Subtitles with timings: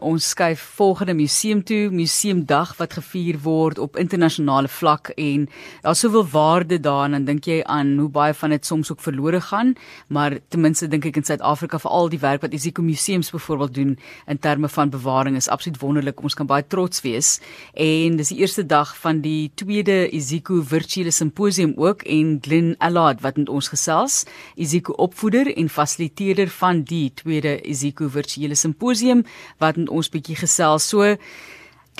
[0.00, 5.42] Ons skuif volgende museum toe, Museumdag wat gevier word op internasionale vlak en
[5.84, 9.42] daar's soveel waarde daarin en dink jy aan hoe baie van dit soms ook verlore
[9.44, 9.74] gaan,
[10.08, 13.74] maar ten minste dink ek in Suid-Afrika vir al die werk wat Isiko Museums byvoorbeeld
[13.76, 13.90] doen
[14.26, 16.22] in terme van bewaring is absoluut wonderlik.
[16.24, 17.34] Ons kan baie trots wees.
[17.76, 23.20] En dis die eerste dag van die tweede Isiko virtuele simposium ook en Glen Allard
[23.20, 24.24] wat met ons gesels,
[24.56, 29.26] Isiko opvoeder en fasiliteerder van die tweede Isiko virtuele simposium
[29.60, 30.88] wat ons bietjie gesels.
[30.88, 31.16] So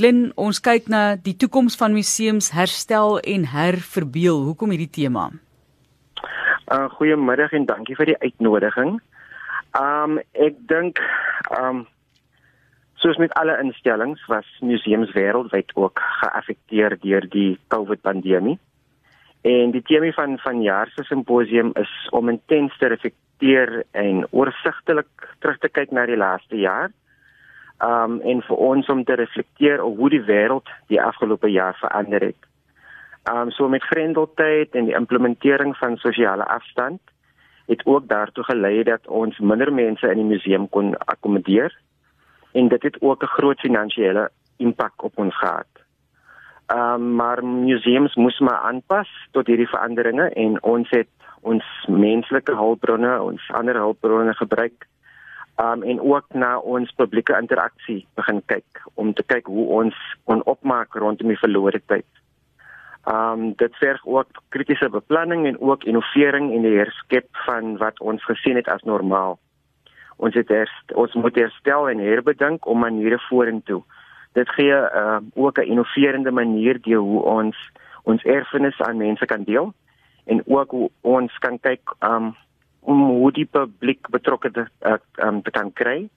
[0.00, 4.38] Glen, ons kyk na die toekoms van museums herstel en herverbeel.
[4.46, 5.26] Hoekom hierdie tema?
[6.72, 9.00] Uh goeiemiddag en dankie vir die uitnodiging.
[9.76, 11.02] Um ek dink
[11.58, 11.82] um
[13.02, 18.58] soos met alle instellings was museums wêreldwyd ook geaffekteer deur die COVID-pandemie.
[19.42, 25.28] En die tema van van jaar se simposium is om intens te reflekteer en oorsigtelik
[25.40, 26.88] terug te kyk na die laaste jaar
[27.84, 32.20] um en vir ons om te reflekteer op hoe die wêreld die afgelope jaar verander
[32.20, 32.48] het.
[33.32, 37.00] Um so met grendeltyd en die implementering van sosiale afstand
[37.66, 41.76] het ook daartoe gelei dat ons minder mense in die museum kon akkommodeer
[42.52, 45.72] en dit het ook 'n groot finansiële impak op ons gehad.
[46.74, 51.08] Um maar museums moes maar aanpas tot hierdie veranderinge en ons het
[51.40, 54.86] ons menslike hulpbronne, ons ander hulpbronne gebruik
[55.60, 60.42] um, en ook na ons publieke interaksie begin kyk om te kyk hoe ons kon
[60.44, 62.08] opmaak rondom die verlore tyd.
[63.08, 68.24] Um dit verg ook kritiese beplanning en ook innovering en die herskep van wat ons
[68.24, 69.38] gesien het as normaal.
[70.16, 73.80] Ons het herst, ons moet herstel en herbedink om maniere vorentoe.
[74.36, 77.56] Dit gee uh, ook 'n innoverende manier deur hoe ons
[78.04, 79.72] ons erfenis aan mense kan deel
[80.24, 82.36] en ook hoe ons kan kyk um
[82.80, 86.08] om hoe die publiek betrokke te, uh, um, te kan kry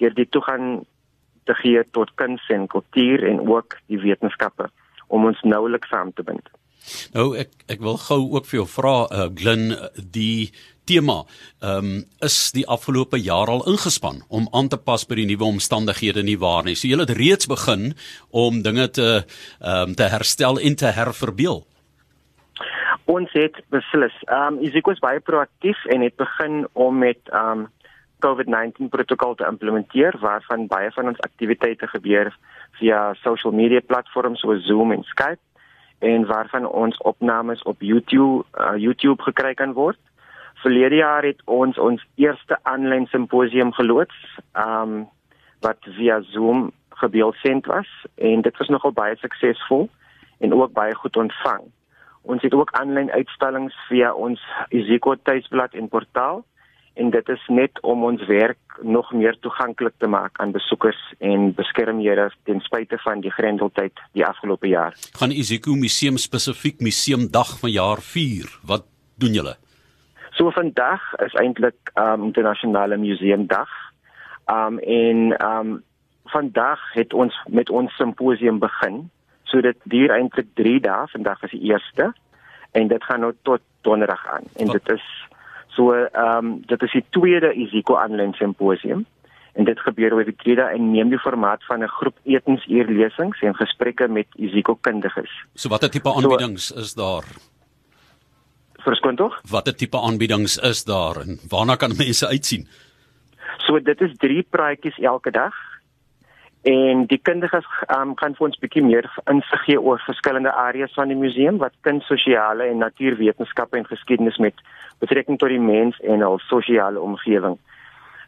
[0.00, 0.82] hier die toegang
[1.48, 4.68] te gee tot kuns en kultuur en ook die wetenskappe
[5.08, 6.48] om ons noulik saam te bind.
[7.14, 10.50] Nou ek ek wil gou ook vir jou vra uh, Glyn die
[10.90, 11.20] tema
[11.60, 15.46] ehm um, is die afgelope jaar al ingespan om aan te pas by die nuwe
[15.46, 16.74] omstandighede nie waar nie.
[16.74, 17.92] So jy het reeds begin
[18.30, 21.64] om dinge te ehm um, te herstel en te herverbeel
[23.10, 24.14] ons het beslis.
[24.28, 27.68] Ehm um, Isiko is baie proaktief en het begin om met ehm um,
[28.20, 32.36] COVID-19 protokol te implementeer waarvan baie van ons aktiwiteite gebeur
[32.78, 35.40] via social media platforms soos Zoom en Skype
[35.98, 39.98] en waarvan ons opnames op YouTube uh, YouTube gekry kan word.
[40.62, 44.16] Verlede jaar het ons ons eerste aanlyn simposium geloods,
[44.52, 45.08] ehm um,
[45.60, 49.88] wat via Zoom gebeeldsend was en dit was nogal baie suksesvol
[50.38, 51.68] en ook baie goed ontvang.
[52.22, 56.44] Ons het ook aanlyn uitstallings via ons Isiko tuisblad en portaal
[57.00, 61.52] en dit is net om ons werk nog meer toeganklik te maak aan besoekers en
[61.54, 64.96] beskermhede ten spyte van die grendeltyd die afgelope jaar.
[65.16, 68.58] Gaan Isiko Museum spesifiek Museumdag van jaar 4.
[68.66, 68.84] Wat
[69.16, 69.56] doen julle?
[70.36, 73.70] So vandag is eintlik um internasionale museumdag.
[74.48, 75.78] Um en um
[76.32, 79.08] vandag het ons met ons simposium begin
[79.50, 81.06] So dit duur eintlik 3 dae.
[81.12, 82.12] Vandag is die eerste
[82.78, 84.46] en dit gaan nou tot donderdag aan.
[84.56, 84.72] En oh.
[84.72, 85.06] dit is
[85.74, 89.06] so ehm um, dit is die tweede Isiko aanlyn simposium
[89.52, 93.54] en dit gebeur oor die tweede en neem die formaat van 'n groep etensuurlesings en
[93.54, 95.30] gesprekke met Isiko kundiges.
[95.54, 97.24] So watter tipe aanbiedings so, is daar?
[98.78, 99.40] Verskoon tog?
[99.50, 102.68] Watter tipe aanbiedings is daar en waarna kan mense uitsien?
[103.58, 105.54] So dit is drie praatjies elke dag
[106.62, 111.08] en die kundiges um, gaan vir ons bietjie meer insig gee oor verskillende areas van
[111.08, 114.60] die museum wat kunstsosiale en natuurwetenskappe en geskiedenis met
[115.00, 117.56] betrekking tot die mens en hul sosiale omgewing.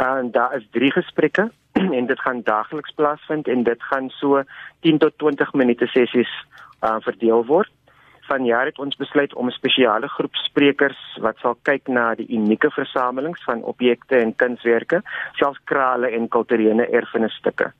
[0.00, 1.50] En daar is drie gesprekke
[1.98, 4.42] en dit gaan daagliks plaasvind en dit gaan so
[4.80, 6.32] 10 tot 20 minute sessies
[6.80, 7.70] uh, verdeel word.
[8.24, 12.70] Vanjaar het ons besluit om 'n spesiale groep sprekers wat sal kyk na die unieke
[12.70, 15.02] versamelings van objekte en kunswerke,
[15.36, 17.74] selfs krale en kulturele erfenisstukke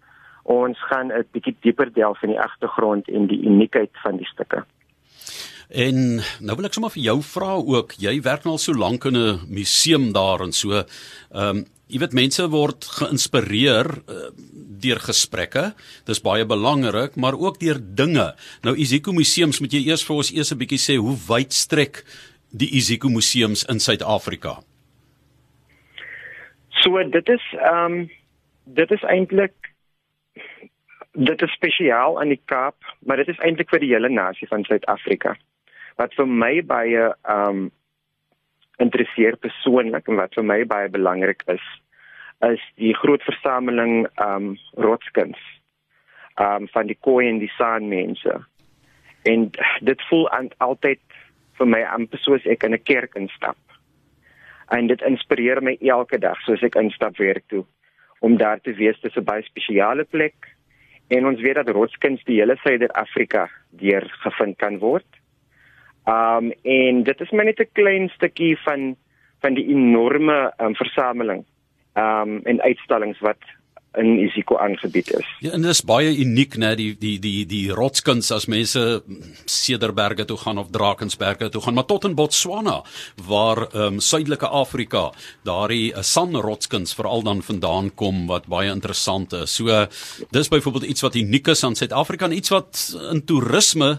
[0.45, 4.65] ons gaan 'n bietjie dieper delf in die agtergrond en die uniekheid van die stukke.
[5.71, 9.05] En nou wil ek sommer vir jou vra ook, jy werk nou al so lank
[9.05, 10.71] in 'n museum daar en so.
[11.33, 14.31] Ehm um, jy weet mense word geïnspireer uh,
[14.81, 15.75] deur gesprekke.
[16.07, 18.35] Dis baie belangrik, maar ook deur dinge.
[18.63, 22.05] Nou Isiko Museums moet jy eers vir ons eers 'n bietjie sê hoe wyd strek
[22.51, 24.63] die Isiko Museums in Suid-Afrika?
[26.83, 28.11] So dit is ehm um,
[28.65, 29.55] dit is eintlik
[31.15, 32.77] dit is spesiaal aan die Kaap,
[33.07, 35.37] maar dit is eintlik vir die hele nasie van Suid-Afrika.
[36.01, 37.69] Wat vir my baie um
[38.83, 41.63] interesseer persoonlik en wat vir my baie belangrik is,
[42.43, 45.39] is die groot versameling um rotskuns
[46.43, 48.41] um van die Khoi en die San mense.
[49.25, 49.47] En
[49.81, 50.27] dit voel
[50.59, 51.01] altyd
[51.61, 53.59] vir my amper soos ek in 'n kerk instap.
[54.75, 57.65] En dit inspireer my elke dag soos ek instap werk toe
[58.21, 60.54] om daar te wees dis 'n baie spesiale plek
[61.09, 65.07] en ons weet dat rotskuns die hele Suider-Afrika deur gevind kan word.
[66.09, 68.97] Um en dit is maar net 'n klein stukkie van
[69.41, 71.45] van die enorme um, versameling
[71.95, 73.41] um en uitstallings wat
[74.01, 75.27] in Isiko aangebied is.
[75.45, 79.03] Ja, en dit is baie uniek nê die die die die rotskuns as mense
[79.51, 82.81] Cederberge toe gaan of Drakensberge toe gaan, maar tot in Botswana
[83.29, 85.11] waar ehm um, suidelike Afrika
[85.47, 89.55] daardie uh, sanrotskuns veral dan vandaan kom wat baie interessant is.
[89.55, 89.87] So
[90.31, 93.99] dis byvoorbeeld iets wat uniek is aan Suid-Afrika en iets wat in toerisme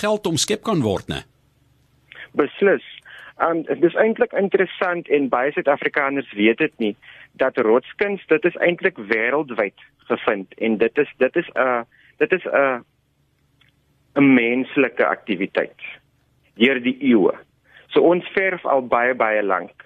[0.00, 1.24] geld omskep kan word nê.
[2.36, 2.84] Beslis.
[3.40, 6.96] Um dit is eintlik interessant en baie Suid-Afrikaners weet dit nie
[7.40, 11.82] dat rotskuns dit is eintlik wêreldwyd gevind en dit is dit is 'n uh,
[12.18, 12.80] dit is 'n uh,
[14.14, 15.80] 'n menslike aktiwiteit
[16.54, 17.32] deur die eeue.
[17.88, 19.84] So ons verf al baie baie lank.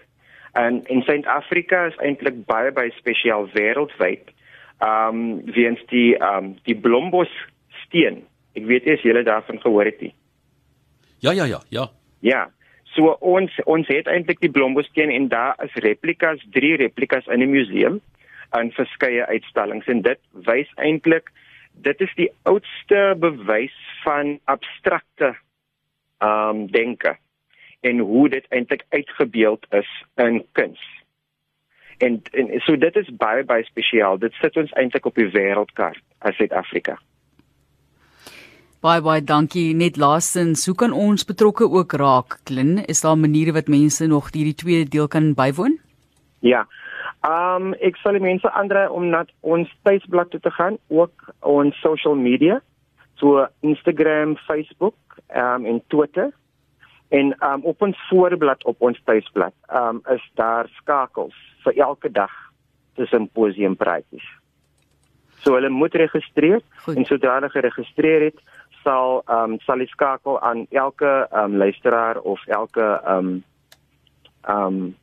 [0.53, 4.33] En in Suid-Afrika is eintlik baie baie spesiaal wêreldwyd.
[4.81, 7.31] Um weens die um die blombos
[7.85, 8.25] steen.
[8.55, 10.15] Ek weet nie as julle daarvan gehoor het nie.
[11.19, 11.89] Ja ja ja, ja.
[12.21, 12.51] Ja.
[12.95, 17.51] So ons ons het eintlik die blombosteen en daar is replikas, drie replikas in die
[17.51, 18.01] museum
[18.55, 21.33] aan verskeie uitstallings en dit wys eintlik
[21.83, 23.75] dit is die oudste bewys
[24.05, 25.35] van abstrakte
[26.23, 27.17] ehm um, denke
[27.85, 30.81] en hoe dit eintlik uitgebeeld is in kuns.
[31.99, 34.19] En, en so dit is baie baie spesiaal.
[34.19, 36.97] Dit sit ons eintlik op die wêreldkaart as Suid-Afrika.
[38.85, 39.71] Baie baie dankie.
[39.73, 42.35] Net laastens, hoe kan ons betrokke ook raak?
[42.45, 45.79] Klin, is daar maniere wat mense nog hierdie tweede deel kan bywoon?
[46.45, 46.67] Ja.
[47.25, 51.81] Ehm um, ek sal mense aandra om na ons tuisblad toe te gaan, ook ons
[51.81, 52.61] social media,
[53.17, 56.29] so Instagram, Facebook, ehm um, en Twitter.
[57.09, 61.81] En ehm um, op ons voorblad op ons tuisblad, ehm um, is daar skakels vir
[61.89, 62.37] elke dag
[63.01, 64.29] tussen posium praatjies.
[65.41, 66.97] So hulle moet registreer Goed.
[66.97, 68.45] en sodra hulle geregistreer het,
[68.85, 73.45] sal ehm um, sal die skakel aan elke ehm um, luisteraar of elke ehm um,
[74.43, 74.95] ehm um,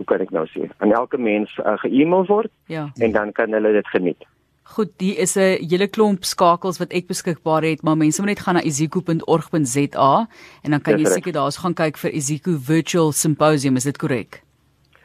[0.00, 0.68] hoe kan ek nou sê?
[0.80, 2.52] Aan elke mens uh, ge-email word.
[2.72, 2.88] Ja.
[3.04, 4.24] En dan kan hulle dit geniet.
[4.70, 8.40] Goed, die is 'n hele klomp skakels wat ek beskikbaar het, maar mense moet net
[8.40, 10.28] gaan na iziko.org.za
[10.62, 14.42] en dan kan jy seker daar's gaan kyk vir Iziko Virtual Symposium, is dit korrek?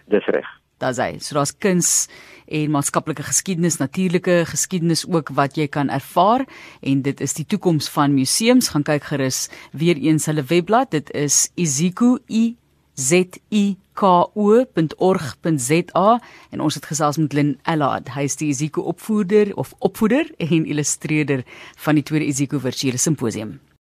[0.07, 0.54] Dis reg.
[0.77, 1.17] Daar's hy.
[1.23, 2.07] So daar's kuns
[2.45, 6.45] en maatskaplike geskiedenis, natuurlike geskiedenis ook wat jy kan ervaar
[6.81, 8.69] en dit is die toekoms van museums.
[8.73, 10.91] Gaan kyk gerus weer eens hulle webblad.
[10.91, 12.55] Dit is iziko i
[12.95, 14.03] z i k
[14.35, 16.07] o.org.za
[16.51, 18.11] en ons het gesels met Lynn Allard.
[18.15, 21.45] Hy is die Iziko opvoeder of opvoeder en illustreerder
[21.85, 23.59] van die tweede Iziko virtuele simposium.